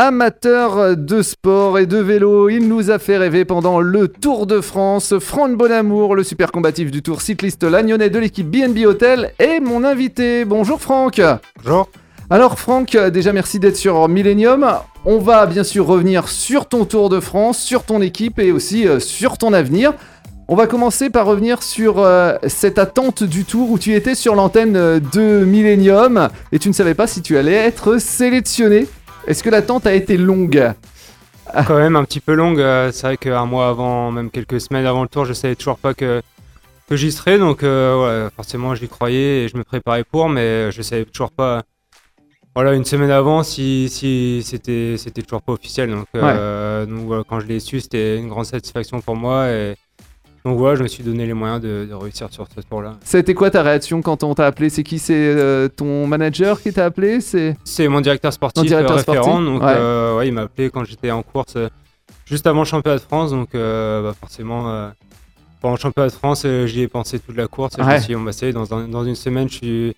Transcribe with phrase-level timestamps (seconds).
[0.00, 4.60] Amateur de sport et de vélo, il nous a fait rêver pendant le Tour de
[4.60, 5.18] France.
[5.18, 9.82] Franck Bonamour, le super combatif du Tour cycliste lagnonnais de l'équipe BNB Hotel, est mon
[9.82, 10.44] invité.
[10.44, 11.20] Bonjour Franck.
[11.64, 11.88] Bonjour.
[12.30, 14.68] Alors Franck, déjà merci d'être sur Millennium.
[15.04, 18.86] On va bien sûr revenir sur ton Tour de France, sur ton équipe et aussi
[18.86, 19.94] euh, sur ton avenir.
[20.46, 24.36] On va commencer par revenir sur euh, cette attente du tour où tu étais sur
[24.36, 28.86] l'antenne euh, de Millennium et tu ne savais pas si tu allais être sélectionné.
[29.28, 30.72] Est-ce que l'attente a été longue
[31.66, 32.60] Quand même un petit peu longue.
[32.60, 35.78] euh, C'est vrai qu'un mois avant, même quelques semaines avant le tour, je savais toujours
[35.78, 36.22] pas que,
[36.88, 37.38] que j'y serais.
[37.38, 41.30] Donc euh, ouais, forcément, j'y croyais et je me préparais pour, mais je savais toujours
[41.30, 41.62] pas.
[42.54, 45.90] Voilà, une semaine avant, si, si c'était c'était toujours pas officiel.
[45.90, 49.48] Donc, euh, donc voilà, quand je l'ai su, c'était une grande satisfaction pour moi.
[49.50, 49.74] Et,
[50.48, 52.60] donc voilà, je me suis donné les moyens de, de réussir sur ce
[53.18, 54.70] a été quoi ta réaction quand on t'a appelé?
[54.70, 54.98] C'est qui?
[54.98, 57.20] C'est euh, ton manager qui t'a appelé?
[57.20, 59.22] C'est mon directeur sportif Mon directeur euh, référent.
[59.24, 59.74] sportif, Donc, ouais.
[59.76, 61.54] euh, ouais, il m'a appelé quand j'étais en course
[62.24, 63.30] juste avant le championnat de France.
[63.30, 64.90] Donc, euh, bah, forcément,
[65.60, 67.74] pendant le championnat de France, j'y ai pensé toute la course.
[67.78, 67.98] Et je me
[68.32, 69.96] suis dit, bon, bah, dans, dans une semaine, je suis,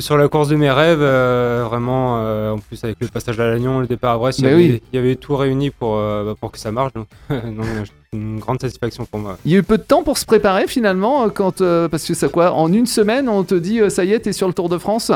[0.00, 1.00] suis sur la course de mes rêves.
[1.02, 4.44] euh, vraiment, euh, en plus, avec le passage à Lannion, le départ à Brest, il
[4.44, 4.82] y, avait, oui.
[4.92, 6.92] il y avait tout réuni pour, euh, bah, pour que ça marche.
[6.92, 7.66] Donc, donc,
[8.12, 9.36] une grande satisfaction pour moi.
[9.44, 12.28] Il y a eu peu de temps pour se préparer finalement quand parce que ça
[12.28, 14.78] quoi En une semaine, on te dit ça y est, t'es sur le Tour de
[14.78, 15.12] France?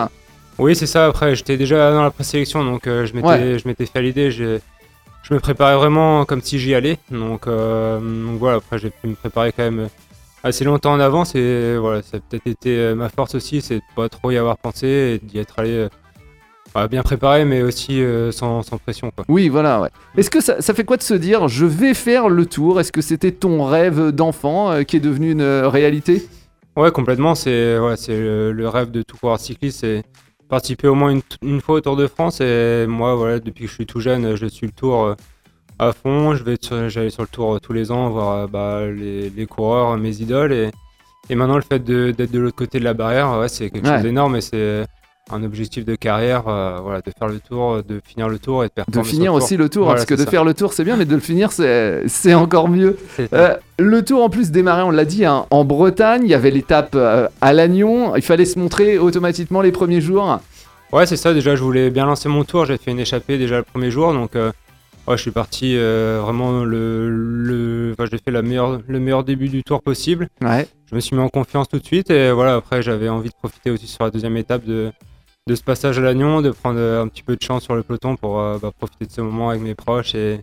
[0.59, 1.07] Oui, c'est ça.
[1.07, 3.59] Après, j'étais déjà dans la présélection, donc je m'étais, Ouais.
[3.59, 4.31] je m'étais fait à l'idée.
[4.31, 4.59] Je
[5.31, 6.99] me préparais vraiment comme si j'y allais.
[7.11, 8.59] Donc, donc voilà.
[8.59, 9.89] Après, j'ai pu me préparer quand même
[10.43, 13.77] assez longtemps en avance et voilà, ça a peut-être été euh, ma force aussi, c'est
[13.77, 15.89] de pas trop y avoir pensé et d'y être allé euh,
[16.75, 19.11] bah, bien préparé, mais aussi euh, sans, sans pression.
[19.11, 19.25] Quoi.
[19.29, 19.81] Oui, voilà.
[19.81, 19.91] Ouais.
[20.17, 22.81] Est-ce que ça, ça fait quoi de se dire je vais faire le Tour?
[22.81, 26.27] Est-ce que c'était ton rêve d'enfant euh, qui est devenu une réalité?
[26.77, 27.35] Ouais, complètement.
[27.35, 30.03] C'est c'est le, le rêve de tout coureur cycliste, c'est
[30.48, 32.41] participer au moins une, une fois au Tour de France.
[32.41, 35.15] Et moi, voilà, depuis que je suis tout jeune, je suis le Tour euh,
[35.89, 36.35] à fond.
[36.35, 36.57] Je vais
[36.89, 40.21] j'allais sur le Tour euh, tous les ans voir euh, bah, les, les coureurs, mes
[40.21, 40.53] idoles.
[40.53, 40.71] Et,
[41.31, 43.87] et maintenant, le fait de- d'être de, l'autre côté de la barrière, ouais, c'est quelque
[43.87, 43.95] Ouais.
[43.95, 44.37] chose d'énorme.
[44.37, 44.85] Et c'est
[45.31, 48.67] un objectif de carrière, euh, voilà, de faire le Tour, de finir le Tour et
[48.67, 49.05] de De performer.
[49.05, 49.42] sur finir tour.
[49.42, 50.31] aussi le Tour, Voilà, parce que de ça.
[50.31, 52.98] faire le Tour c'est bien, mais de le finir c'est c'est encore mieux.
[53.33, 56.23] Euh, le Tour en plus démarrait, on l'a dit, hein, en Bretagne.
[56.25, 58.15] Il y avait l'étape euh, à Lannion.
[58.17, 60.39] Il fallait se montrer automatiquement les premiers jours.
[60.92, 61.33] Ouais, c'est ça.
[61.33, 62.67] Déjà, je voulais bien lancer mon tour.
[62.67, 64.13] J'ai fait une échappée déjà le premier jour.
[64.13, 64.51] Donc, euh,
[65.07, 67.11] ouais, je suis parti euh, vraiment le.
[67.11, 67.92] le...
[67.92, 70.29] Enfin, j'ai fait la meilleure, le meilleur début du tour possible.
[70.40, 70.67] Ouais.
[70.90, 72.11] Je me suis mis en confiance tout de suite.
[72.11, 74.92] Et voilà, après, j'avais envie de profiter aussi sur la deuxième étape de,
[75.46, 78.17] de ce passage à l'Agnon, de prendre un petit peu de chance sur le peloton
[78.17, 80.41] pour euh, bah, profiter de ce moment avec mes proches et,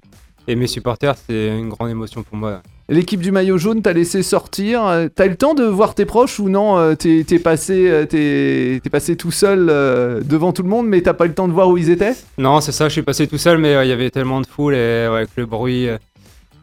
[0.48, 1.18] et mes supporters.
[1.18, 2.62] C'était une grande émotion pour moi.
[2.92, 4.84] L'équipe du maillot jaune t'a laissé sortir.
[4.86, 8.80] Euh, T'as eu le temps de voir tes proches ou non euh, T'es passé, euh,
[8.92, 11.54] passé tout seul euh, devant tout le monde, mais t'as pas eu le temps de
[11.54, 12.14] voir où ils étaient?
[12.40, 14.48] Non, c'est ça, je suis passé tout seul, mais euh, il y avait tellement de
[14.48, 15.88] foule et avec le bruit,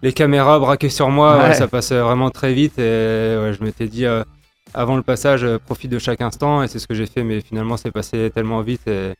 [0.02, 1.42] les caméras braquées sur moi, Ouais.
[1.44, 4.04] ouais, ça passait vraiment très vite et ouais, je m'étais dit
[4.74, 7.76] avant le passage, profite de chaque instant et c'est ce que j'ai fait, mais finalement
[7.76, 9.12] c'est passé tellement vite et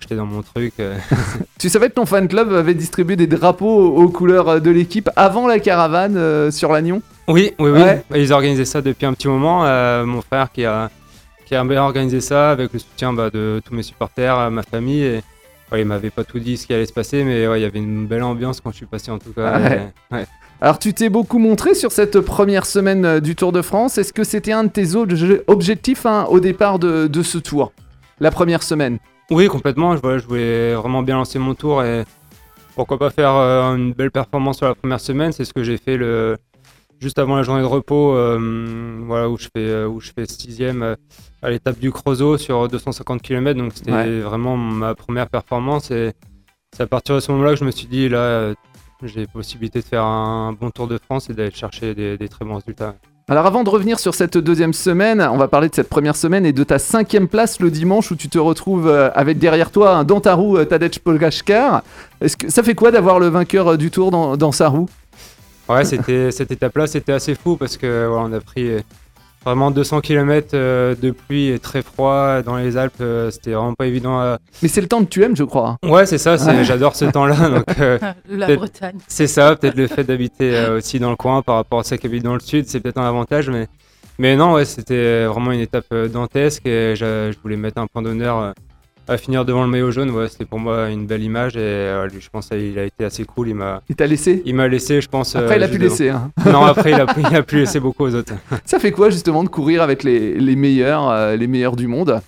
[0.00, 0.74] j'étais dans mon truc.
[0.80, 0.96] euh.
[1.58, 5.10] Tu savais que ton fan club avait distribué des drapeaux aux couleurs euh, de l'équipe
[5.16, 8.02] avant la caravane euh, sur l'Agnon Oui, oui, oui, Ouais.
[8.16, 9.64] ils organisaient ça depuis un petit moment.
[9.66, 10.90] euh, mon frère qui a,
[11.46, 15.02] qui a bien organisé ça avec le soutien bah, de tous mes supporters, ma famille.
[15.02, 15.22] Et,
[15.72, 17.66] ouais, il m'avait pas tout dit ce qui allait se passer, mais ouais, il y
[17.66, 19.60] avait une belle ambiance quand je suis passé en tout cas.
[20.12, 20.24] Ah et-.
[20.62, 23.96] Alors tu t'es beaucoup montré sur cette première semaine du Tour de France.
[23.96, 27.72] Est-ce que c'était un de tes obje- objectifs hein, au départ de, de ce tour
[28.20, 28.98] La première semaine?
[29.30, 29.96] Oui, complètement.
[29.96, 32.04] Je, voilà, je voulais vraiment bien lancer mon tour et
[32.74, 35.32] pourquoi pas faire euh, une belle performance sur la première semaine.
[35.32, 36.36] C'est ce que j'ai fait le,
[36.98, 40.26] juste avant la journée de repos, euh, voilà, où je fais, euh, où je fais
[40.26, 40.96] sixième
[41.42, 43.58] à l'étape du Creusot sur 250 km.
[43.58, 44.20] Donc c'était Ouais.
[44.20, 46.12] vraiment ma première performance et
[46.74, 48.52] c'est à partir de ce moment-là que je me suis dit là,
[49.02, 52.44] j'ai possibilité de faire un bon Tour de France et d'aller chercher des, des très
[52.44, 52.96] bons résultats.
[53.30, 56.44] Alors avant de revenir sur cette deuxième semaine, on va parler de cette première semaine
[56.44, 59.94] et de ta cinquième place le dimanche où tu te retrouves euh, avec derrière toi
[59.94, 61.84] un dans ta roue euh, Tadej Pogacar.
[62.20, 64.88] Est-ce que ça fait quoi d'avoir le vainqueur euh, du Tour dans, sa roue?
[65.68, 68.68] Ouais, c'était cette étape-là, c'était assez fou parce que on a pris
[69.44, 72.94] vraiment 200 km de pluie et très froid dans les Alpes.
[73.00, 74.18] euh, C'était vraiment pas évident.
[74.20, 74.38] À...
[74.62, 75.76] Mais c'est le temps que tu aimes, je crois.
[75.84, 76.34] Ouais, c'est ça.
[76.36, 76.64] Ouais.
[76.64, 77.48] J'adore ce temps-là.
[77.50, 77.98] Donc euh,
[78.28, 78.98] La Bretagne.
[79.08, 79.56] c'est ça.
[79.56, 82.24] Peut-être le fait d'habiter euh, aussi dans le coin par rapport à ceux qui habitent
[82.24, 83.48] dans le sud, c'est peut-être un avantage.
[83.50, 83.68] Mais
[84.18, 87.86] mais non, ouais, c'était vraiment une étape euh, dantesque et je, je voulais mettre un
[87.86, 88.52] point d'honneur.
[89.10, 91.60] Euh, à finir devant le maillot jaune, ouais, c'était pour moi une belle image et
[91.60, 93.48] euh, lui, je pense qu'il a été assez cool.
[93.48, 94.42] Il m'a, Il t'a laissé?
[94.46, 95.34] Il m'a laissé, je pense.
[95.36, 95.90] Après, euh, il a pu juste devant.
[95.92, 96.08] laisser.
[96.10, 96.30] hein.
[96.46, 98.34] Non, après, il a, il a pu laisser beaucoup aux autres.
[98.64, 102.20] Ça fait quoi justement de courir avec les, les meilleurs, euh, les meilleurs du monde?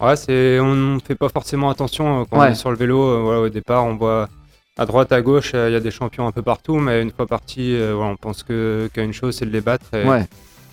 [0.00, 3.00] Ouais, c'est, on ne fait pas forcément attention euh, quand on est sur le vélo.
[3.02, 4.28] Euh, au départ, on voit
[4.76, 7.26] à droite, à gauche, il y a des champions un peu partout, mais une fois
[7.26, 9.86] parti, on pense que, qu'à une chose, c'est de les battre.
[9.94, 10.04] Et,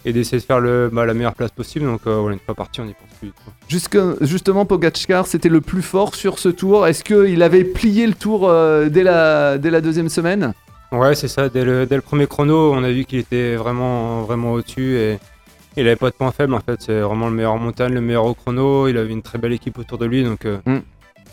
[0.06, 1.86] d'essayer de faire le, bah, la meilleure place possible.
[1.86, 3.32] Donc, une fois parti, on n'y pense plus.
[3.68, 6.88] Jusque, justement, Pogacar, c'était le plus fort sur ce tour.
[6.88, 8.52] Est-ce qu'il avait plié le tour
[8.90, 10.54] dès, la, dès la deuxième semaine?
[10.92, 11.50] Ouais, c'est ça.
[11.50, 14.98] Dès le, dès le, premier chrono, on a vu qu'il était vraiment, vraiment au-dessus.
[14.98, 15.20] Et
[15.78, 18.02] il avait pas de point faible en fait, c'est vraiment le meilleur en montagne, le
[18.02, 20.80] meilleur au chrono, il avait une très belle équipe autour de lui donc euh, mm.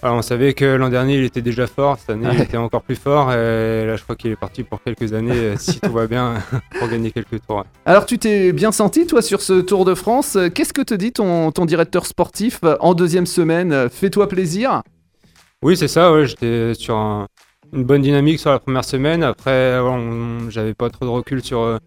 [0.03, 2.97] On savait que l'an dernier il était déjà fort, cette année il était encore plus
[2.97, 6.07] fort et là je crois qu'il est parti pour quelques années euh, si tout va
[6.07, 6.35] bien
[6.79, 7.65] pour gagner quelques tours.
[7.85, 11.13] Alors tu t'es bien senti toi sur ce Tour de France, qu'est-ce que te dit
[11.13, 13.89] ton, ton directeur sportif en deuxième semaine?
[13.91, 14.83] Fais-toi plaisir
[15.63, 17.27] Oui c'est ça, ouais, j'étais sur
[17.73, 19.79] une bonne dynamique sur la première semaine, après
[20.49, 21.79] j'avais pas trop de recul sur euh,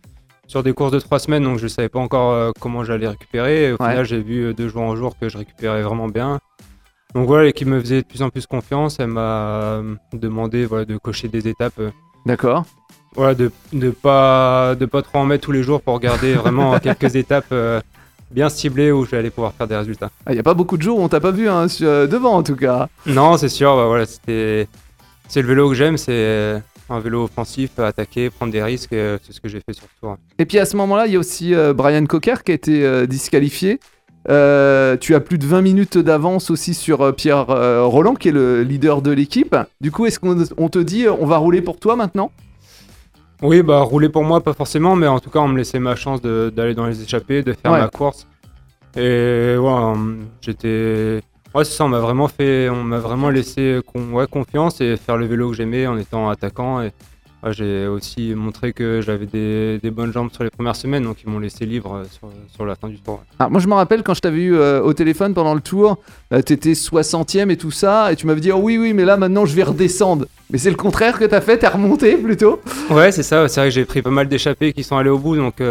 [0.51, 3.07] sur des courses de trois semaines, donc je ne savais pas encore euh, comment j'allais
[3.07, 3.71] récupérer.
[3.71, 6.39] au final, j'ai vu euh, de jour en jour que je récupérais vraiment bien.
[7.15, 8.97] Donc voilà, l'équipe me faisait de plus en plus confiance.
[8.99, 11.81] Elle m'a euh, demandé voilà, de cocher des étapes.
[12.25, 12.65] D'accord.
[13.15, 16.79] Voilà, de ne pas, de pas trop en mettre tous les jours pour garder vraiment
[16.83, 17.53] quelques étapes
[18.31, 20.09] bien ciblées où j'allais pouvoir faire des résultats.
[20.21, 22.35] Il ah, n'y a pas beaucoup de jours où on t'a pas vu hein, devant
[22.35, 22.87] en tout cas.
[23.05, 23.75] Non, c'est sûr.
[23.75, 24.67] Bah, voilà, c'était,
[25.27, 25.97] c'est le vélo que j'aime.
[25.97, 26.61] C'est
[26.91, 29.99] un vélo offensif, attaquer, prendre des risques, euh, c'est ce que j'ai fait sur le
[29.99, 30.17] tour.
[30.37, 33.07] Et puis à ce moment-là, il y a aussi euh, Brian Cocker qui a été
[34.29, 38.63] euh, tu as plus de 20 minutes d'avance aussi sur Pierre Roland, qui est le
[38.63, 39.55] leader de l'équipe.
[39.79, 42.31] Du coup, est-ce qu'on te dit on va rouler pour toi maintenant?
[43.41, 45.95] Oui, bah rouler pour moi, pas forcément, mais en tout cas, on me laissait ma
[45.95, 48.27] chance d'aller dans les échappées, de faire ma course.
[48.95, 49.93] Et ouais,
[50.41, 51.21] j'étais
[51.53, 53.81] Ouais, c'est ça, on m'a vraiment fait, on m'a vraiment laissé
[54.31, 56.81] confiance et faire le vélo que j'aimais en étant attaquant.
[56.81, 56.93] Et
[57.49, 61.39] j'ai aussi montré que j'avais des, bonnes jambes sur les premières semaines, donc ils m'ont
[61.39, 63.23] laissé libre euh, sur, la fin du tour.
[63.39, 65.97] Ah, moi, je me rappelle quand je t'avais eu euh, au téléphone pendant le tour,
[66.33, 69.17] euh, t'étais 60e et tout ça, et tu m'avais dit oh, oui, oui, mais là
[69.17, 70.27] maintenant je vais redescendre.
[70.51, 73.69] Mais c'est le contraire que t'as fait, t'es remonté plutôt Ouais, c'est ça, c'est vrai
[73.69, 75.63] que j'ai pris pas mal d'échappées qui sont allées au bout, donc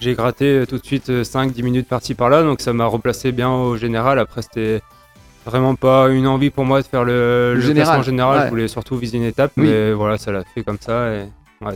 [0.00, 3.76] j'ai gratté tout de suite 5-10 minutes par-ci par-là, donc ça m'a replacé bien au
[3.76, 4.18] général.
[4.18, 4.82] Après, c'était
[5.46, 8.02] vraiment pas une envie pour moi de faire le, le, général.
[8.02, 8.44] général.
[8.44, 11.12] Je voulais surtout viser une étape, mais voilà, ça l'a fait comme ça.
[11.12, 11.28] Et...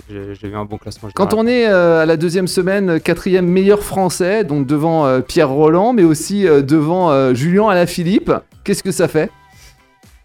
[0.08, 1.08] j'ai eu un bon classement.
[1.08, 1.14] Général.
[1.14, 5.49] Quand on est euh, à la deuxième semaine, quatrième meilleur français, donc devant euh, Pierre
[5.49, 8.32] Roland, mais aussi euh, devant Julien Alaphilippe,
[8.64, 9.31] qu'est-ce que ça fait?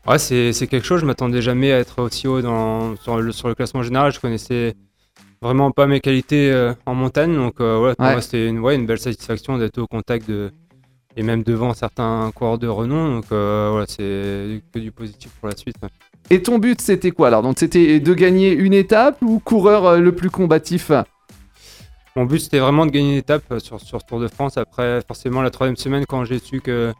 [0.07, 1.01] Ouais, c'est quelque chose.
[1.01, 4.11] Je m'attendais jamais à être aussi haut dans, sur, le, sur le classement général.
[4.11, 4.75] Je connaissais
[5.41, 9.57] vraiment pas mes qualités en montagne, donc ouais, pour moi c'était une, une belle satisfaction
[9.57, 10.51] d'être au contact de,
[11.15, 13.15] et même devant certains coureurs de renom.
[13.15, 15.77] Donc euh, voilà, c'est que du positif pour la suite.
[16.29, 17.41] Et ton but, c'était quoi alors?
[17.43, 20.91] Donc c'était de gagner une étape ou coureur euh, le plus combatif?
[22.15, 24.57] Mon but, c'était vraiment de gagner une étape euh, sur, sur Tour de France.
[24.57, 26.93] Après, forcément, la troisième semaine, quand j'ai su que,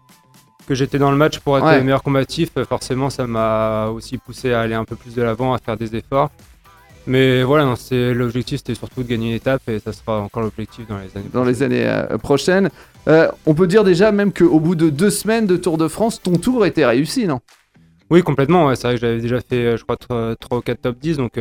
[0.68, 4.54] que j'étais dans le match pour être le meilleur combatif, forcément, ça m'a aussi poussé
[4.54, 6.32] à aller un peu plus de l'avant, à faire des efforts.
[7.08, 10.98] Mais voilà, l'objectif c'était surtout de gagner une étape et ça sera encore l'objectif dans
[10.98, 12.70] les années Dans les années euh, prochaines.
[13.08, 16.22] Euh, on peut dire déjà même qu'au bout de deux semaines de Tour de France,
[16.22, 17.42] ton tour était réussi, non?
[18.10, 18.74] Oui, complètement.
[18.76, 21.18] c'est vrai que j'avais déjà fait, euh, je crois, 3, ou 4 top 10.
[21.18, 21.40] Donc,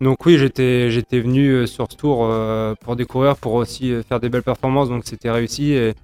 [0.00, 2.28] donc oui, j'étais, j'étais venu sur ce tour
[2.80, 4.88] pour découvrir, pour aussi faire des belles performances.
[4.88, 5.72] Donc c'était réussi.
[5.72, 5.94] Et...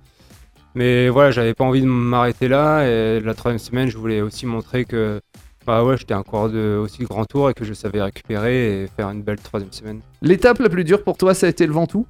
[0.77, 2.85] Mais voilà, j'avais pas envie de m'arrêter là.
[2.85, 5.21] Et la troisième semaine, je voulais aussi montrer que
[5.69, 8.87] bah ouais, j'étais un coureur de aussi grand tour et que je savais récupérer et
[8.87, 10.01] faire une belle troisième semaine.
[10.23, 12.07] L'étape la plus dure pour toi, ça a été le Ventoux?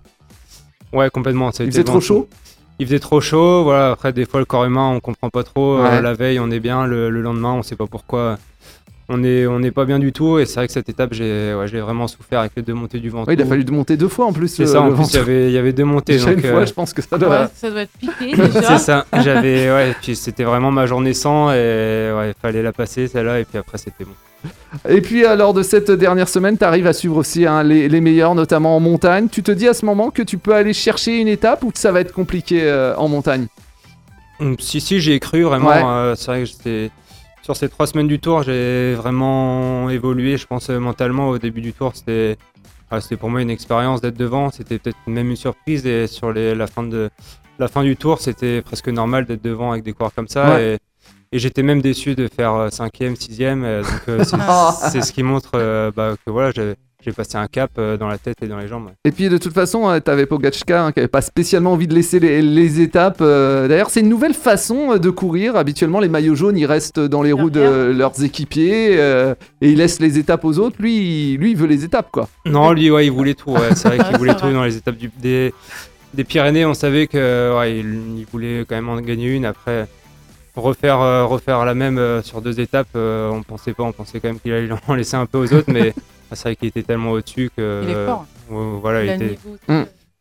[0.93, 1.51] Ouais, complètement.
[1.51, 2.29] Ça Il faisait trop chaud?
[2.79, 3.91] Il faisait trop chaud, voilà.
[3.91, 5.79] Après, des fois, le corps humain, on comprend pas trop.
[5.79, 6.87] Euh, la veille, on est bien.
[6.87, 8.39] Le, le, lendemain, on sait pas pourquoi
[9.09, 10.39] on n'est on est pas bien du tout.
[10.39, 13.09] Et c'est vrai que cette étape, j'ai ouais, vraiment souffert avec les deux montées du
[13.09, 13.25] vent.
[13.29, 14.49] il a fallu monter deux fois en plus.
[14.49, 16.19] C'est ça, en plus, il y, avait, il y avait deux montées.
[16.19, 18.63] Donc, une fois, euh, je pense que ça doit, ça doit être piqué déjà.
[18.63, 23.09] c'est ça, j'avais, ouais, puis c'était vraiment ma journée sans et il fallait la passer
[23.09, 24.13] celle-là et puis après c'était bon.
[24.89, 27.89] Et puis, euh, lors de cette dernière semaine, tu arrives à suivre aussi hein, les,
[27.89, 29.29] les, meilleurs, notamment en montagne.
[29.29, 31.79] Tu te dis à ce moment que tu peux aller chercher une étape ou que
[31.79, 33.47] ça va être compliqué euh, en montagne?
[34.39, 36.15] Hum, Si, si, j'y ai cru vraiment.
[36.15, 36.91] c'est vrai que j'étais
[37.49, 41.73] sur ces trois semaines du tour, j'ai vraiment évolué, je pense, mentalement au début du
[41.73, 41.93] tour.
[41.95, 42.37] C'était
[43.19, 45.87] pour moi une expérience d'être devant, c'était peut-être même une surprise.
[45.87, 47.09] Et sur la, fin de,
[47.59, 50.61] la fin du tour, c'était presque normal d'être devant avec des coureurs comme ça.
[50.61, 50.77] Et,
[51.33, 53.83] j'étais même déçu de faire 5e, 6e.
[53.83, 54.25] Donc euh,
[54.93, 56.53] c'est ce qui montre euh, bah, que voilà,
[57.05, 58.91] j'ai passé un cap euh, dans la tête et dans les jambes.
[59.05, 61.87] Et puis de toute façon, euh, tu avais Pogachka hein, qui n'avait pas spécialement envie
[61.87, 63.19] de laisser les, étapes.
[63.21, 65.55] Euh, d'ailleurs, c'est une nouvelle façon de courir.
[65.55, 70.01] Habituellement, les maillots jaunes, ils restent dans les roues de leurs équipiers et ils laissent
[70.01, 70.77] les étapes aux autres.
[70.81, 72.29] Lui, il, lui, il veut les étapes, quoi.
[72.45, 73.55] Non, lui, ouais, il voulait tout.
[73.75, 75.53] C'est vrai qu'il voulait tout dans les étapes des,
[76.25, 76.67] Pyrénées.
[76.67, 79.45] On savait qu'il il voulait quand même en gagner une.
[79.45, 79.87] Après,
[80.57, 84.53] refaire, refaire la même sur deux étapes, on pensait pas, on pensait quand même qu'il
[84.53, 85.95] allait en laisser un peu aux autres, mais
[86.37, 87.83] c'est vrai qu'il était tellement au-dessus que.
[87.85, 88.27] Il est fort.
[88.49, 89.39] voilà, il, était.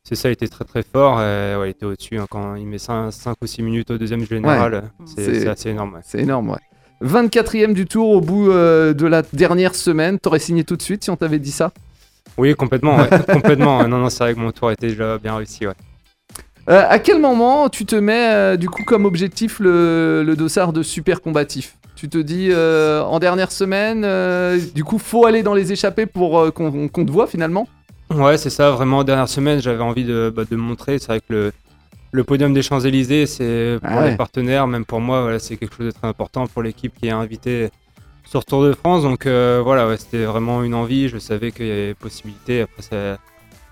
[0.04, 1.22] C'est ça, il était très très fort.
[1.22, 2.18] Et, ouais, il était au-dessus.
[2.18, 3.12] Hein, quand il met 5,
[3.42, 6.00] ou 6 minutes au deuxième général, c'est assez énorme.
[6.04, 6.58] C'est énorme, ouais.
[7.04, 10.20] 24e du tour au bout euh, de la dernière semaine.
[10.20, 11.72] T'aurais signé tout de suite si on t'avait dit ça?
[12.38, 12.98] Oui, complètement.
[13.32, 13.88] complètement.
[13.88, 15.68] Non, non, c'est vrai que mon tour était déjà bien réussi.
[15.68, 15.74] Ouais.
[16.70, 20.74] Euh, à quel moment tu te mets euh, du coup comme objectif le, le, dossard
[20.74, 21.77] de super combatif?
[21.98, 24.06] Tu te dis en dernière semaine,
[24.74, 27.68] du coup, faut aller dans les échappées pour qu'on te voit finalement
[28.14, 28.72] Ouais, c'est ça.
[28.72, 30.98] Vraiment, dernière semaine, j'avais envie de, bah, de montrer.
[31.00, 31.52] C'est vrai que le,
[32.12, 35.88] le podium des Champs-Élysées, c'est pour ah les partenaires, même pour moi, c'est quelque chose
[35.88, 37.70] de très important pour l'équipe qui est invitée
[38.26, 39.04] sur Tour de France.
[39.04, 41.10] Donc euh, voilà, c'était vraiment une envie.
[41.10, 42.62] Je savais qu'il y avait possibilité.
[42.62, 43.18] Après, ça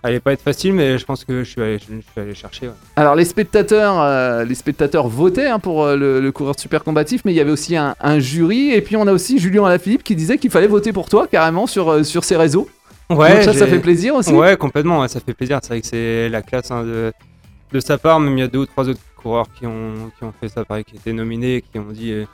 [0.08, 2.70] allait pas être facile, mais je pense que je suis allé, je, suis allé chercher.
[2.96, 7.34] Alors les spectateurs, euh, les spectateurs votaient hein, pour euh, le, coureur super combatif, mais
[7.34, 8.72] il y avait aussi un, jury.
[8.72, 11.68] Et puis on a aussi Julien Alaphilippe qui disait qu'il fallait voter pour toi carrément
[11.68, 12.70] sur, sur ses réseaux.
[13.10, 14.34] Ouais, ça, ça fait plaisir aussi.
[14.34, 15.08] Ouais, complètement.
[15.08, 15.60] ça fait plaisir.
[15.62, 17.14] C'est vrai que c'est la classe hein, de
[17.76, 20.24] de sa part, même il y a deux ou trois autres coureurs qui ont, qui
[20.24, 22.26] ont fait ça, pareil, qui étaient nominés, qui ont dit euh,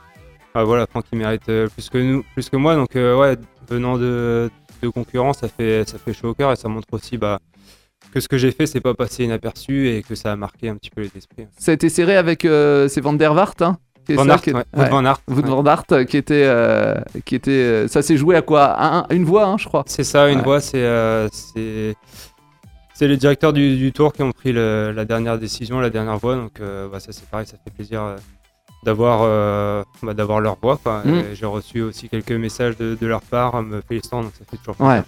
[0.54, 2.74] ah, voilà, Franck il mérite euh, plus que nous, plus que moi.
[2.76, 3.36] Donc euh, ouais,
[3.68, 4.50] venant de,
[4.82, 7.40] de concurrents, ça fait, ça fait chaud au cœur et ça montre aussi bah,
[8.12, 10.76] que ce que j'ai fait, c'est pas passé inaperçu et que ça a marqué un
[10.76, 11.46] petit peu les esprits.
[11.58, 13.78] Ça a été serré avec euh, c'est Van der Waart, hein
[14.08, 14.64] Van Aert, ouais.
[14.72, 16.52] Van Aert, Van Aert, qui était,
[17.24, 19.06] qui était, ça s'est joué à quoi?
[19.10, 19.84] Une voix, hein, je crois.
[19.86, 20.84] C'est ça, une voix, c'est,
[21.30, 21.94] c'est
[23.02, 26.36] c'est les directeurs du, tour qui ont pris la dernière décision, la dernière voix.
[26.36, 28.16] Donc euh, bah, ça c'est pareil, ça fait plaisir euh,
[28.84, 30.78] d'avoir euh, bah, d'avoir leur voix.
[31.04, 31.34] Mm.
[31.34, 35.02] J'ai reçu aussi quelques messages de, leur part me félicitant, donc ça fait toujours plaisir.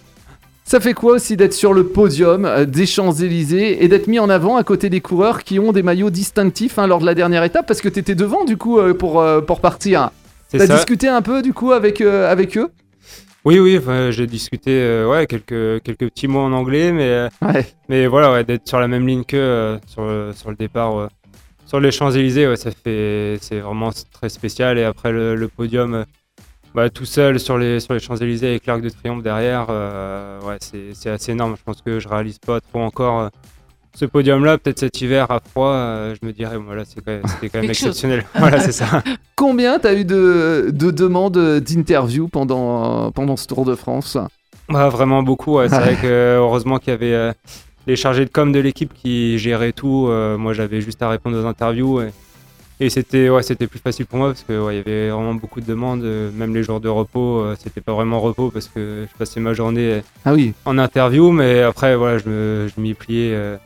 [0.67, 4.57] Ça fait quoi aussi d'être sur le podium des Champs-Élysées et d'être mis en avant
[4.57, 7.67] à côté des coureurs qui ont des maillots distinctifs hein, lors de la dernière étape?
[7.67, 10.09] Parce que tu étais devant du coup pour, pour partir.
[10.51, 12.71] T'as discuté un peu du coup avec, avec eux?
[13.45, 13.79] Oui, oui,
[14.09, 17.29] j'ai discuté euh, ouais, quelques, quelques petits mots en anglais, mais, euh,
[17.89, 21.09] mais voilà, ouais, d'être sur la même ligne que euh, sur, sur, le départ.
[21.67, 24.79] sur les Champs-Élysées, ouais, ça fait, c'est vraiment très spécial.
[24.79, 26.05] Et après le, podium,
[26.75, 29.69] bah, tout seul sur les, sur les Champs-Élysées avec l'Arc de Triomphe derrière,
[30.45, 31.55] ouais, c'est assez énorme.
[31.57, 33.31] Je pense que je réalise pas trop encore
[33.95, 37.69] ce podium-là, peut-être cet hiver à froid, euh, je me dirais, voilà, c'était quand même
[37.69, 38.25] exceptionnel.
[38.35, 39.01] voilà, c'est ça.
[39.35, 44.17] Combien tu as eu de, de demandes d'interview pendant, pendant ce Tour de France?
[44.67, 45.59] Bah, Vraiment beaucoup.
[45.61, 47.31] C'est vrai que heureusement qu'il y avait euh,
[47.87, 50.07] les chargés de com de l'équipe qui géraient tout.
[50.09, 52.01] Euh, moi, j'avais juste à répondre aux interviews.
[52.01, 52.11] Et,
[52.89, 56.03] c'était ouais, plus facile pour moi parce qu'il ouais, y avait vraiment beaucoup de demandes.
[56.03, 60.01] même les jours de repos, c'était pas vraiment repos parce que je passais ma journée
[60.25, 60.53] ah oui.
[60.65, 61.31] en interview.
[61.31, 63.57] Mais après, voilà, je m'y pliais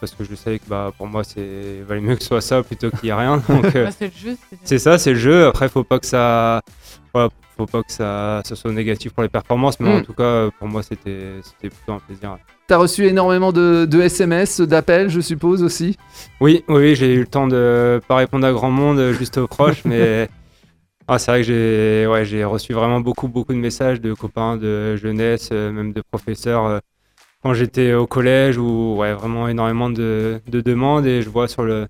[0.00, 2.62] parce que je savais que bah, pour moi, c'est valait mieux que ce soit ça
[2.62, 3.42] plutôt qu'il n'y ait rien.
[3.74, 4.36] Euh, c'est le jeu.
[4.64, 5.46] C'est ça, c'est le jeu.
[5.46, 6.62] Après, faut pas que ça,
[7.58, 10.04] faut pas que ça, ça, soit négatif pour les performances, mais en mm.
[10.04, 12.38] tout cas, pour moi, c'était plutôt un plaisir.
[12.68, 15.96] Tu as reçu énormément de, de SMS, d'appels, je suppose aussi?
[16.40, 19.84] Oui, oui, j'ai eu le temps de pas répondre à grand monde, juste aux proches,
[19.84, 20.28] mais
[21.08, 24.96] ah, c'est vrai que j'ai ouais, reçu vraiment beaucoup, beaucoup de messages de copains de
[24.96, 26.78] jeunesse, euh, même de professeurs euh,
[27.42, 31.86] quand j'étais au collège où ouais, vraiment énormément de, demandes et je vois sur le,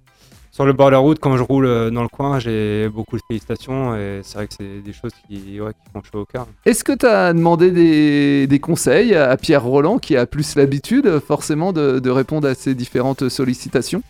[0.58, 3.16] sur le bord de la route quand je roule euh, dans le coin, j'ai beaucoup
[3.16, 6.24] de félicitations et c'est vrai que c'est des choses qui, ouais, qui font chaud au
[6.24, 6.48] cœur.
[6.66, 11.20] Est-ce que tu as demandé des, des, conseils à Pierre Roland qui a plus l'habitude
[11.20, 14.02] forcément de, de, répondre à ces différentes sollicitations?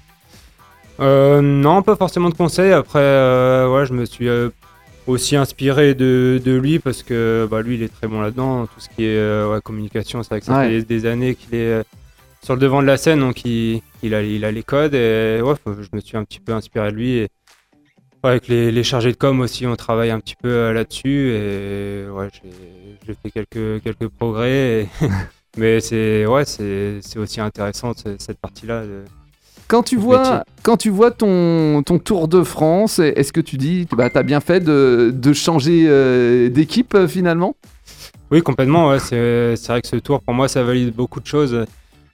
[1.01, 2.73] Euh, Non, pas forcément de conseils.
[2.73, 4.31] Après, euh, ouais, je me suis
[5.07, 8.81] aussi inspiré de, de, lui parce que bah, lui il est très bon là-dedans tout
[8.81, 11.83] ce qui est euh, communication c'est vrai que ça fait des années qu'il est euh,
[12.43, 15.41] sur le devant de la scène donc il, il, a, il a les codes et
[15.43, 17.29] ouais, je me suis un petit peu inspiré de lui et
[18.23, 22.11] avec les, les, chargés de com aussi on travaille un petit peu euh, là-dessus et
[22.11, 22.29] ouais
[23.07, 24.89] j'ai fait quelques, quelques progrès
[25.57, 29.05] mais c'est ouais c'est aussi intéressant cette partie là de,
[29.69, 33.87] quand tu vois, quand tu vois ton, ton Tour de France, est-ce que tu dis,
[33.93, 37.55] bah, tu as bien fait de, de changer euh, d'équipe euh, finalement?
[38.31, 38.99] Oui, complètement.
[38.99, 41.67] C'est vrai que ce Tour, pour moi, ça valide beaucoup de choses.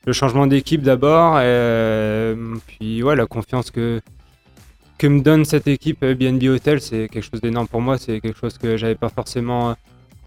[0.06, 4.00] Le changement d'équipe d'abord, euh, puis ouais, la confiance que,
[4.98, 7.96] que me donne cette équipe BNB Hotel, c'est quelque chose d'énorme pour moi.
[7.96, 9.74] C'est quelque chose que j'avais pas forcément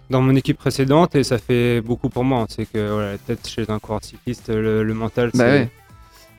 [0.10, 2.46] dans mon équipe précédente et ça fait beaucoup pour moi.
[2.50, 5.66] C'est que voilà, la tête chez un coureur cycliste, le, mental, bah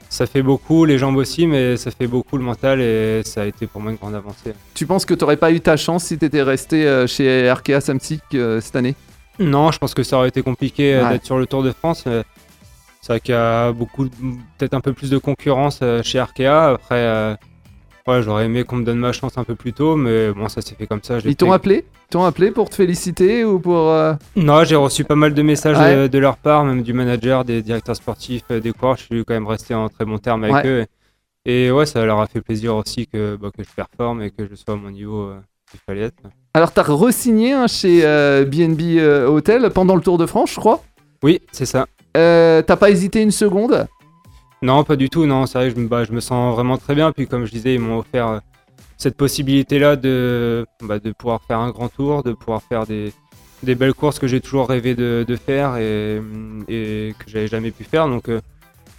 [0.09, 3.45] ça fait beaucoup, les jambes aussi, mais ça fait beaucoup le mental et ça a
[3.47, 4.54] été pour moi une grande avancée.
[4.75, 7.49] Tu penses que tu n'aurais pas eu ta chance si tu étais resté euh, chez
[7.49, 8.95] Arkea Samsic euh, cette année?
[9.38, 12.04] Non, je pense que ça aurait été compliqué euh, d'être sur le Tour de France.
[13.00, 14.08] C'est vrai qu'il y a beaucoup,
[14.58, 16.72] peut-être un peu plus de concurrence chez Arkea.
[16.72, 17.38] Après,
[18.08, 20.62] Ouais, j'aurais aimé qu'on me donne ma chance un peu plus tôt, mais bon, ça
[20.62, 21.18] s'est fait comme ça.
[21.26, 21.84] Ils t'ont appelé?
[22.06, 23.90] Ils t'ont appelé pour te féliciter ou pour.
[23.90, 27.60] Euh, non, j'ai reçu pas mal de messages de, leur part, même du manager, des
[27.60, 28.96] directeurs sportifs, euh, des coureurs.
[28.96, 30.86] Je suis quand même resté en très bon terme avec eux.
[31.44, 34.48] Et ouais, ça leur a fait plaisir aussi que, bah, que je performe et que
[34.48, 35.40] je sois à mon niveau euh,
[35.70, 36.22] qu'il fallait être.
[36.54, 38.00] Alors, t'as re-signé hein, chez
[38.46, 40.82] BNB Hotel pendant le Tour de France, je crois?
[41.22, 41.86] Oui, c'est ça.
[42.14, 43.86] T'as pas hésité une seconde
[44.62, 45.26] non, pas du tout.
[45.26, 47.12] Non, c'est vrai que je me, bah, je me sens vraiment très bien.
[47.12, 48.38] Puis comme je disais, ils m'ont offert euh,
[48.96, 53.12] cette possibilité-là de, bah, de pouvoir faire un grand tour, de pouvoir faire des,
[53.62, 56.20] des belles courses que j'ai toujours rêvé de, de faire et,
[56.68, 58.08] et, que j'avais jamais pu faire.
[58.08, 58.40] Donc euh,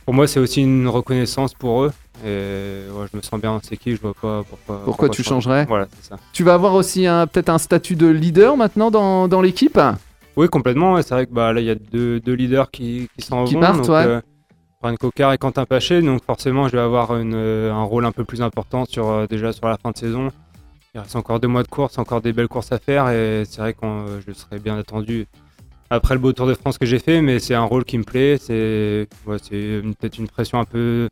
[0.06, 1.92] pour moi, c'est aussi une reconnaissance pour eux.
[2.26, 4.82] Et je me sens bien c'est qui, je vois pas pourquoi.
[4.84, 6.18] Pourquoi, tu changerais Voilà, c'est ça.
[6.34, 9.80] Tu vas avoir aussi peut-être un statut de leader maintenant dans, dans l'équipe
[10.36, 11.02] Oui, complètement.
[11.02, 13.56] C'est vrai que bah, là, il y a deux, deux leaders qui, qui sont qui
[13.56, 14.06] partent, ouais.
[14.06, 14.22] Euh,
[14.82, 18.24] Brian Cocard et Quentin Paché, donc forcément je vais avoir euh, un rôle un peu
[18.24, 20.30] plus important sur, euh, déjà sur la fin de saison.
[20.96, 23.60] Il reste encore deux mois de course, encore des belles courses à faire et c'est
[23.60, 25.28] vrai que euh, je serai bien attendu
[25.90, 28.04] après le beau Tour de France que j'ai fait, mais c'est un rôle qui me
[28.04, 31.10] plaît, c'est peut-être une pression un peu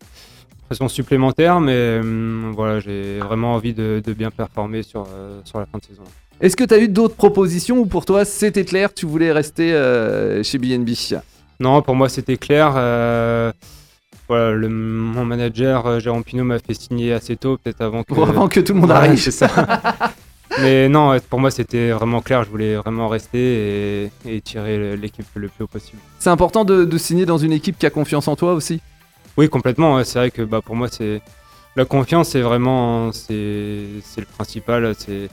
[0.67, 5.07] pression supplémentaire, mais hum, voilà, j'ai vraiment envie de, bien performer sur,
[5.43, 6.03] sur la fin de saison.
[6.39, 9.71] Est-ce que tu as eu d'autres propositions ou pour toi c'était clair, tu voulais rester
[10.43, 10.89] chez BNB
[11.59, 12.73] non, pour moi c'était clair.
[12.75, 13.51] Euh,
[14.27, 18.13] voilà, le, mon manager euh, Jérôme Pinot m'a fait signer assez tôt, peut-être avant que.
[18.13, 19.19] avant que tout le monde arrive.
[19.19, 19.49] C'est ça.
[20.59, 22.43] Mais non, pour moi c'était vraiment clair.
[22.43, 25.99] Je voulais vraiment rester et, tirer l'équipe le plus haut possible.
[26.19, 28.81] C'est important de, signer dans une équipe qui a confiance en toi aussi?
[29.35, 30.03] Oui, complètement.
[30.03, 31.21] C'est vrai que bah, pour moi c'est
[31.75, 33.33] la confiance, c'est vraiment c'est
[34.17, 34.95] le principal.
[34.97, 35.29] C'est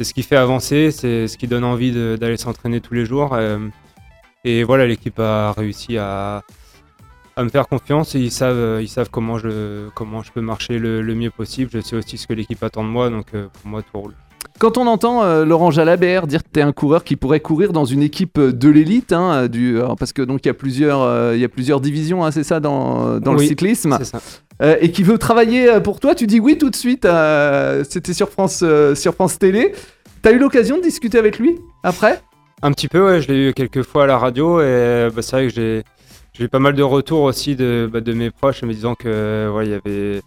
[0.00, 3.34] c'est ce qui fait avancer, c'est ce qui donne envie d'aller s'entraîner tous les jours.
[3.34, 3.58] Euh,
[4.44, 6.42] et voilà, l'équipe a réussi à,
[7.36, 8.86] me faire confiance ils savent, euh,
[9.92, 11.70] comment je peux marcher le, mieux possible.
[11.70, 14.14] Je sais aussi ce que l'équipe attend de moi, donc euh, pour moi, tout roule.
[14.60, 17.72] Quand on entend euh, Laurent Jalabert dire que tu es un coureur qui pourrait courir
[17.72, 21.40] dans une équipe de l'élite, hein, du, parce que donc il y a plusieurs, il
[21.40, 24.20] y a plusieurs divisions, hein, c'est ça dans, dans le cyclisme, ça.
[24.82, 27.08] et qui veut travailler pour toi, tu dis oui tout de suite.
[27.88, 28.62] C'était sur France,
[28.94, 29.72] sur France Télé.
[30.20, 32.20] T'as eu l'occasion de discuter avec lui après?
[32.60, 35.36] Un petit peu, ouais, je l'ai eu quelques fois à la radio et bah, c'est
[35.36, 35.84] vrai que j'ai
[36.38, 39.70] eu pas mal de retours aussi de, bah, de mes proches me disant que il
[39.70, 40.20] y avait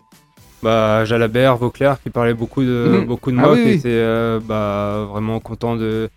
[0.63, 3.06] bah, Jalabert, Vauclair qui parlait beaucoup de, mhm.
[3.06, 6.10] beaucoup de ah moi, qui était euh, bah, vraiment content de,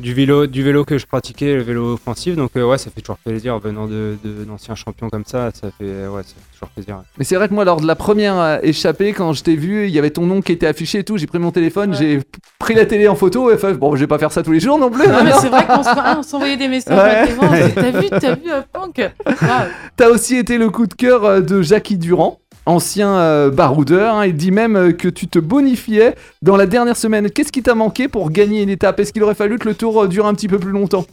[0.00, 2.36] du vélo, du vélo que je pratiquais, le vélo offensif.
[2.36, 5.50] Donc euh, ouais, ça fait toujours plaisir venant de, d'anciens champions comme ça.
[5.52, 7.02] Ça fait, ouais, ça fait toujours plaisir.
[7.18, 9.86] Mais c'est vrai que moi, lors de la première euh, échappée, quand je t'ai vu,
[9.86, 11.16] il y avait ton nom qui était affiché et tout.
[11.16, 12.20] J'ai pris mon téléphone, j'ai
[12.58, 13.50] pris la télé en photo.
[13.50, 15.06] Et bon, je vais pas faire ça tous les jours non plus.
[15.08, 17.28] Non, mais c'est vrai qu'on s'envoyait des messages.
[17.74, 19.10] T'as vu, t'as vu, Punk
[19.96, 24.16] T'as aussi été le coup de cœur de Jackie Durand ancien euh, baroudeur.
[24.16, 27.30] Hein, il dit même euh, que tu te bonifiais dans la dernière semaine.
[27.30, 29.00] Qu'est-ce qui t'a manqué pour gagner une étape?
[29.00, 31.06] Est-ce qu'il aurait fallu que le tour euh, dure un petit peu plus longtemps?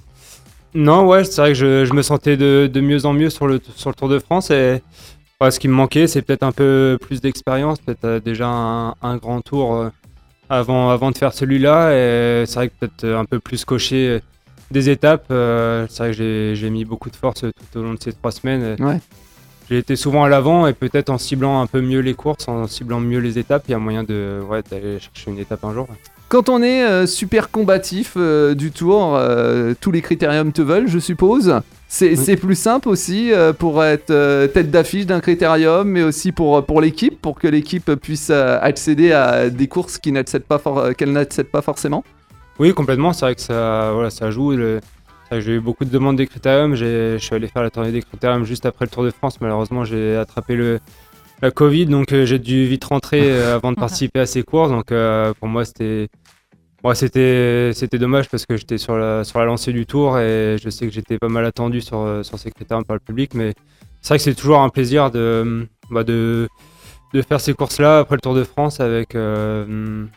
[0.73, 3.89] Non, ouais, c'est vrai que je, me sentais de, mieux en mieux sur le, sur
[3.89, 4.51] le Tour de France.
[4.51, 4.81] Et
[5.41, 9.89] ce qui me manquait, c'est peut-être un peu plus d'expérience, peut-être déjà un, grand tour
[10.49, 11.91] avant, avant de faire celui-là.
[11.91, 14.21] Et c'est vrai que peut-être un peu plus cocher
[14.69, 15.25] des étapes.
[15.27, 18.77] c'est vrai que j'ai mis beaucoup de force tout au long de ces trois semaines.
[18.79, 19.01] Ouais
[19.71, 22.67] j'ai été souvent à l'avant et peut-être en ciblant un peu mieux les courses, en
[22.67, 25.73] ciblant mieux les étapes, il y a moyen de ouais, d'aller chercher une étape un
[25.73, 25.87] jour.
[26.27, 30.89] Quand on est euh, super combatif euh, du tour, euh, tous les critériums te veulent,
[30.89, 31.61] je suppose.
[31.87, 37.21] C'est plus simple aussi pour être tête d'affiche d'un critérium, mais aussi pour, pour l'équipe,
[37.21, 42.05] pour que l'équipe puisse accéder à des courses qu'elle n'accède pas, pas forcément.
[42.59, 43.11] Oui, complètement.
[43.11, 44.51] C'est vrai que ça, voilà, ça joue.
[44.51, 44.79] Le,
[45.39, 46.75] j'ai eu beaucoup de demandes des critériums.
[46.75, 49.39] Je suis allé faire la tournée des critériums juste après le Tour de France.
[49.39, 50.79] Malheureusement, j'ai attrapé le,
[51.41, 54.69] la Covid, donc euh, j'ai dû vite rentrer euh, avant de participer à ces courses.
[54.69, 56.07] Donc euh, pour moi, c'était
[56.93, 60.69] c'était c'était dommage parce que j'étais sur la, sur la lancée du Tour et je
[60.69, 63.33] sais que j'étais pas mal attendu sur, sur ces critériums par le public.
[63.35, 63.53] Mais
[64.01, 66.49] c'est vrai que c'est toujours un plaisir de, bah, de,
[67.13, 69.65] de faire ces courses-là après le Tour de France avec, bah,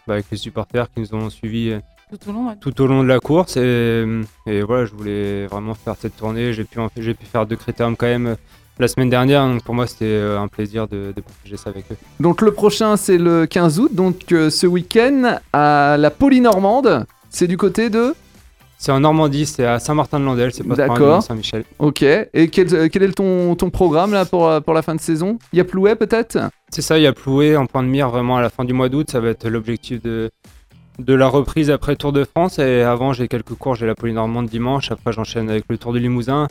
[0.09, 1.79] avec les supporters qui nous ont suivis
[2.19, 3.57] tout au long, de la course.
[3.57, 4.05] Et,
[4.47, 6.53] voilà, je voulais vraiment faire cette tournée.
[6.53, 8.35] J'ai pu, j'ai pu faire deux critériums quand même euh,
[8.79, 9.47] la semaine dernière.
[9.47, 11.97] Donc pour moi, c'était euh, un plaisir de, partager ça avec eux.
[12.21, 13.95] Donc le prochain, c'est le 15 août.
[13.95, 17.07] Donc euh, ce week-end à la Polynormande.
[17.31, 18.15] C'est du côté de?
[18.79, 21.23] C'est en Normandie, c'est à Saint-Martin-de-Landelle, c'est pas D'accord.
[21.23, 21.65] Saint-Michel.
[21.79, 22.03] Ok.
[22.03, 25.39] Et quel, est ton, ton, programme là pour, pour la fin de saison?
[25.53, 26.39] Il y a Plouet peut-être?
[26.69, 28.73] C'est ça, il y a Plouet en point de mire vraiment à la fin du
[28.73, 29.11] mois d'août.
[29.11, 30.31] Ça va être l'objectif de,
[30.99, 32.59] de la reprise après Tour de France.
[32.59, 33.75] Et avant, j'ai quelques cours.
[33.75, 34.91] J'ai la Polynormande dimanche.
[34.93, 36.49] Après, j'enchaîne avec le Tour de Limousin,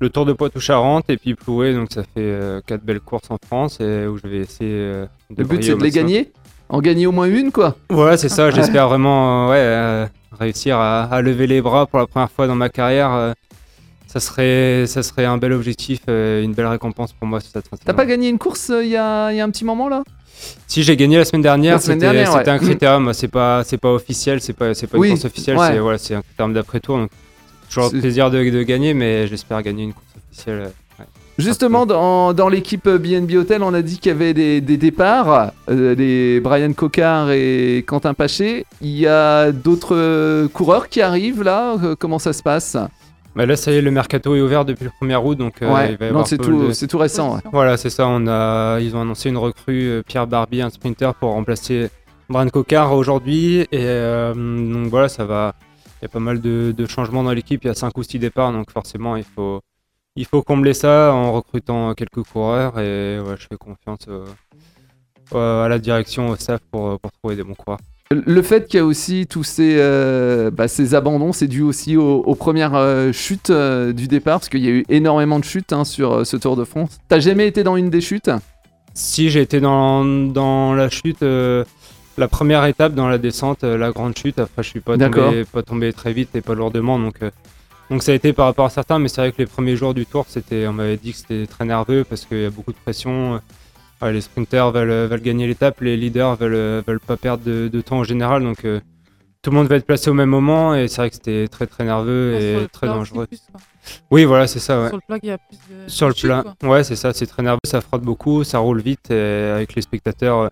[0.00, 1.74] le Tour de Poitou-Charentes et puis Ploué.
[1.74, 5.06] Donc, ça fait euh, quatre belles courses en France et où je vais essayer euh,
[5.30, 6.32] de Le but, c'est de les gagner?
[6.70, 7.76] En gagner au moins une, quoi?
[7.90, 8.50] Voilà, c'est ça.
[8.52, 10.06] J'espère vraiment ouais, euh,
[10.38, 13.12] réussir à, à lever les bras pour la première fois dans ma carrière.
[13.12, 13.32] euh,
[14.06, 17.66] ça serait, ça serait un bel objectif, euh, une belle récompense pour moi sur cette
[17.66, 19.88] fin T'as pas gagné une course il y, a, il y a un petit moment
[19.88, 20.04] là?
[20.66, 22.48] Si j'ai gagné la semaine dernière, c'était ouais.
[22.48, 23.12] un critérium.
[23.14, 25.56] C'est pas, c'est pas officiel, c'est pas, c'est pas Oui, une course officielle.
[25.58, 25.68] ouais.
[25.72, 26.98] C'est voilà, c'est un critérium d'après tour.
[26.98, 27.10] Donc
[27.68, 30.54] toujours un plaisir de, de gagner, mais j'espère gagner une course officielle.
[30.60, 30.64] euh,
[30.98, 31.04] ouais.
[31.38, 35.52] Justement, dans, dans l'équipe BNB Hotel, on a dit qu'il y avait des, des départs,
[35.68, 38.64] euh, les Brian Cocard et Quentin Paché.
[38.80, 42.76] Il y a d'autres coureurs qui arrivent là Euh, Comment ça se passe?
[43.36, 45.72] Bah là, ça y est, le mercato est ouvert depuis le 1er août, donc euh,
[45.74, 47.34] Ouais, il va y non, c'est tout, de- c'est tout récent.
[47.34, 47.40] ouais.
[47.52, 48.06] Voilà, c'est ça.
[48.06, 51.90] On a, ils ont annoncé une recrue, euh, Pierre Barbie, un sprinter pour remplacer
[52.28, 53.60] Brian Cocard aujourd'hui.
[53.60, 55.54] Et euh, donc voilà, ça va.
[56.00, 57.64] Il y a pas mal de, de changements dans l'équipe.
[57.64, 59.60] Il y a 5 ou 6 départs, donc forcément, il faut,
[60.16, 62.78] il faut combler ça en recrutant quelques coureurs.
[62.78, 64.06] Et ouais, je fais confiance
[65.34, 67.80] euh, à la direction, au staff pour, pour trouver des bons coureurs.
[68.14, 71.96] Le fait qu'il y a aussi tous ces, euh, bah, ces abandons, c'est dû aussi
[71.96, 75.44] aux, aux premières euh, chutes euh, du départ, parce qu'il y a eu énormément de
[75.44, 76.98] chutes hein, sur ce Tour de France.
[77.08, 78.30] T'as jamais été dans une des chutes?
[78.94, 84.16] Si j'ai été dans, dans la chute, la première étape dans la descente, la grande
[84.16, 87.16] chute, après je suis pas tombé, pas tombé très vite et pas lourdement, donc,
[87.90, 89.94] donc ça a été par rapport à certains, mais c'est vrai que les premiers jours
[89.94, 92.70] du tour, c'était, on m'avait dit que c'était très nerveux parce qu'il y a beaucoup
[92.70, 93.40] de pression.
[94.02, 97.44] Ouais, les sprinters veulent, euh, veulent gagner l'étape, les leaders veulent, euh, veulent pas perdre
[97.44, 98.80] de, de temps en général, donc euh,
[99.42, 101.66] tout le monde va être placé au même moment et c'est vrai que c'était très
[101.66, 103.26] très nerveux Sur et très dangereux.
[103.26, 103.42] plus.
[104.10, 104.80] Oui, voilà, c'est ça.
[104.80, 104.88] Ouais.
[104.88, 105.88] Sur le plat, il y a plus de.
[105.90, 106.70] Sur le de chute, plat, quoi.
[106.70, 109.82] ouais, c'est ça, c'est très nerveux, ça frotte beaucoup, ça roule vite et avec les
[109.82, 110.50] spectateurs,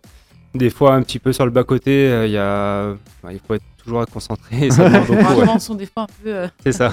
[0.54, 2.92] des fois un petit peu sur le bas-côté, euh, il y a...
[3.22, 6.48] bah, il faut être toujours concentré, et ça beaucoup, sont des fois un peu euh,
[6.62, 6.92] c'est ça.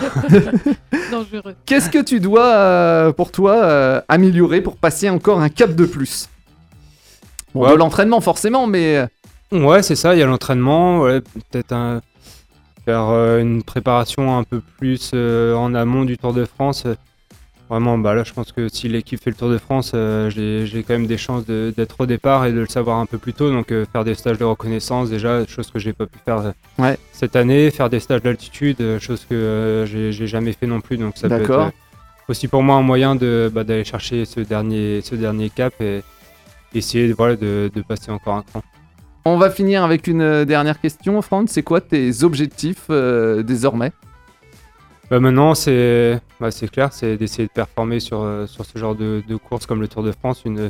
[1.12, 1.56] dangereux.
[1.66, 5.86] Qu'est-ce que tu dois, euh, pour toi, euh, améliorer pour passer encore un cap de
[5.86, 6.30] plus?
[7.54, 7.72] Bon, Ouais.
[7.74, 9.06] de l'entraînement forcément, mais euh,
[9.52, 12.02] Ouais, c'est ça, il y a l'entraînement, ouais, peut-être un-
[12.86, 16.86] faire euh, une préparation un peu plus euh, en amont du Tour de France.
[17.68, 20.84] Vraiment, bah là, je pense que si l'équipe fait le Tour de France, euh, j'ai
[20.84, 23.34] quand même des chances de- d'être au départ et de le savoir un peu plus
[23.34, 23.50] tôt.
[23.52, 26.98] Donc, faire des stages de reconnaissance, déjà, chose que j'ai pas pu faire Ouais.
[27.12, 27.70] cette année.
[27.72, 30.98] Faire des stages d'altitude, chose que j'ai jamais fait non plus.
[30.98, 31.72] Donc, ça peut être
[32.28, 36.02] aussi pour moi un moyen bah, d'aller chercher ce dernier, ce dernier cap et
[36.74, 38.62] essayer voilà, de, de passer encore un cran.
[39.26, 41.22] on va finir avec une euh, dernière question.
[41.22, 43.92] Franck, c'est quoi tes objectifs euh, désormais?
[45.10, 49.24] Bah maintenant, c'est bah, clair, c'est d'essayer de performer sur, euh, sur ce genre de,
[49.28, 50.70] de courses comme le Tour de France, une,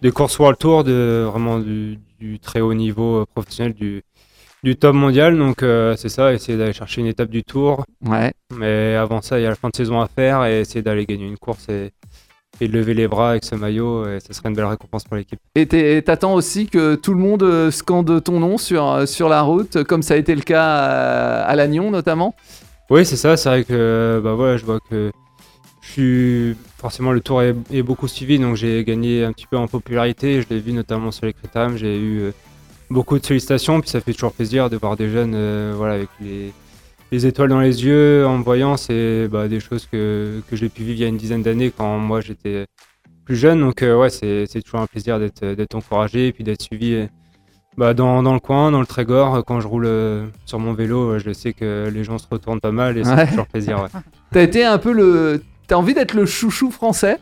[0.00, 4.02] des courses World Tour, de, vraiment du, du très haut niveau professionnel, du,
[4.62, 5.36] du top mondial.
[5.36, 7.84] Donc euh, c'est ça, essayer d'aller chercher une étape du Tour.
[8.02, 8.32] Ouais.
[8.56, 11.04] Mais avant ça, il y a la fin de saison à faire et essayer d'aller
[11.04, 11.92] gagner une course et,
[12.60, 14.06] et lever les bras avec ce maillot.
[14.06, 15.38] Et ce serait une belle récompense pour l'équipe.
[15.54, 19.42] Et t'attends aussi que tout le monde euh, scande ton nom sur, euh, sur la
[19.42, 22.34] route, comme ça a été le cas à, à Lannion notamment?
[22.90, 23.36] Oui, c'est ça.
[23.36, 25.10] C'est vrai que bah voilà, je vois que
[25.82, 29.56] je suis forcément le tour est, est beaucoup suivi, donc j'ai gagné un petit peu
[29.56, 30.42] en popularité.
[30.42, 31.76] Je l'ai vu notamment sur les critériums.
[31.76, 32.30] J'ai eu euh,
[32.90, 36.08] beaucoup de sollicitations, puis ça fait toujours plaisir de voir des jeunes, euh, voilà, avec
[36.20, 36.52] les,
[37.10, 38.76] les étoiles dans les yeux, en me voyant.
[38.76, 41.72] C'est bah, des choses que, que j'ai pu vivre il y a une dizaine d'années
[41.76, 42.66] quand moi j'étais
[43.24, 43.60] plus jeune.
[43.60, 46.94] Donc euh, ouais, c'est c'est toujours un plaisir d'être d'être encouragé et puis d'être suivi.
[46.94, 47.06] euh,
[47.76, 51.18] bah, dans, dans le coin, dans le Trégor, quand je roule euh, sur mon vélo,
[51.18, 53.16] je sais que les gens se retournent pas mal et Ouais.
[53.24, 53.80] fait toujours plaisir.
[53.82, 54.00] Ouais,
[54.32, 55.42] T'as été un peu le.
[55.66, 57.18] T'as envie d'être le chouchou français?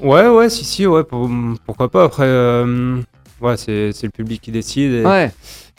[0.00, 1.28] Ouais, ouais, si, si, ouais, pour-
[1.66, 2.04] pourquoi pas.
[2.04, 3.00] Après, euh,
[3.40, 4.92] ouais, c'est c'est le public qui décide.
[4.92, 5.30] et- Ouais.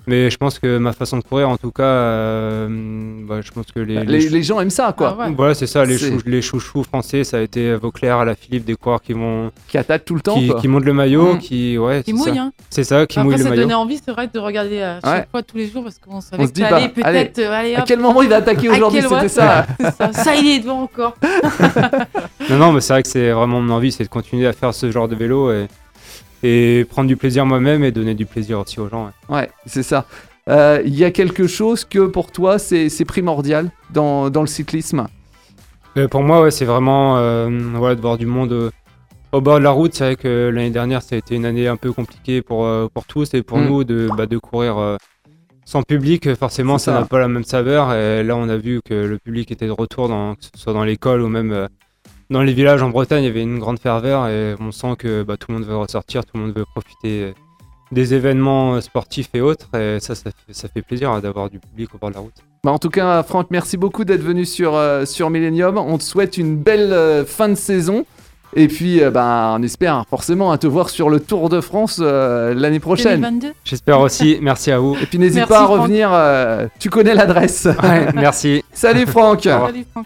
[0.05, 2.67] Mais je pense que ma façon de courir, en tout cas, euh,
[3.25, 4.03] bah, je pense que les.
[4.03, 5.15] Les, les les gens aiment ça, quoi.
[5.19, 5.33] Ah ouais.
[5.35, 8.65] Voilà, c'est ça, les, chou- les chouchous français, ça a été Vauclair, à la Philippe,
[8.65, 10.59] des coureurs qui vont, Qui attaquent tout le temps, qui, quoi.
[10.59, 11.39] qui montent le maillot, Mm.
[11.39, 12.29] qui, ouais, Qui c'est ça.
[12.31, 12.51] mouille, hein.
[12.69, 13.61] C'est ça, qui Après, mouille le ça maillot.
[13.61, 15.27] donnait envie, c'est vrai, de regarder à chaque Ouais.
[15.31, 17.39] fois tous les jours parce qu'on savait On se que dit, ça bah, peut-être.
[17.39, 19.01] euh, Allez, À quel moment il va attaquer aujourd'hui?
[19.01, 19.65] C'était ça.
[19.97, 20.11] ça.
[20.13, 21.15] Ça, il est devant encore.
[22.49, 24.73] Non, non, mais c'est vrai que c'est vraiment mon envie, c'est de continuer à faire
[24.73, 25.67] ce genre de vélo et,
[26.43, 29.05] et prendre du plaisir moi-même et donner du plaisir aussi aux gens.
[29.29, 29.35] ouais.
[29.35, 30.05] Ouais, c'est ça.
[30.49, 35.07] Euh, Il y a quelque chose que pour toi c'est primordial dans, dans le cyclisme?
[35.97, 38.71] Euh, pour moi, ouais, c'est vraiment euh, voilà, de voir du monde
[39.31, 39.93] au bord de la route.
[39.93, 43.05] C'est vrai que l'année dernière, ça a été une année un peu compliquée pour, pour
[43.05, 43.67] tous et pour Mm.
[43.67, 44.97] nous de, bah, de courir
[45.65, 46.33] sans public.
[46.35, 47.93] Forcément, ça n'a pas la même saveur.
[47.93, 50.73] Et là, on a vu que le public était de retour, dans, que ce soit
[50.73, 51.67] dans l'école ou même
[52.33, 53.23] dans les villages en Bretagne.
[53.23, 55.77] Il y avait une grande ferveur et on sent que bah, tout le monde veut
[55.77, 57.33] ressortir, tout le monde veut profiter.
[57.91, 61.49] des événements euh, sportifs et autres, et ça, ça fait, ça fait plaisir hein, d'avoir
[61.51, 62.33] du public au bord de la route.
[62.63, 65.77] Bah, en tout cas, Franck, merci beaucoup d'être venu sur, euh, sur Millennium.
[65.77, 68.03] On te souhaite une belle euh, fin de saison
[68.55, 71.99] Et puis, euh, ben, on espère forcément à te voir sur le Tour de France
[72.01, 73.21] euh, l'année prochaine.
[73.21, 73.53] 2022.
[73.63, 74.39] J'espère aussi.
[74.41, 74.95] Merci à vous.
[75.01, 75.81] Et puis, n'hésite pas à Franck.
[75.81, 76.09] revenir.
[76.11, 77.67] euh, tu connais l'adresse.
[77.83, 78.63] Ouais, merci.
[78.73, 79.43] Salut Franck.
[79.43, 79.67] revoir.
[79.67, 80.05] Salut, Franck.